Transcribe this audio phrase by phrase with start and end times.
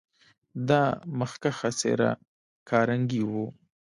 [0.69, 0.83] دا
[1.19, 2.11] مخکښه څېره
[2.69, 3.31] کارنګي و.